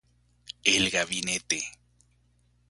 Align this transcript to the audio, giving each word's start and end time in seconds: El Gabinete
El 0.63 0.89
Gabinete 0.89 1.61